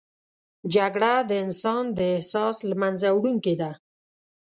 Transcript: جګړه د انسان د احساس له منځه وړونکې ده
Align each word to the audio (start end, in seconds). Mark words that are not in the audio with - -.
جګړه 0.73 1.13
د 1.29 1.31
انسان 1.45 1.83
د 1.97 1.99
احساس 2.15 2.57
له 2.69 2.75
منځه 2.81 3.07
وړونکې 3.13 3.53
ده 3.61 3.71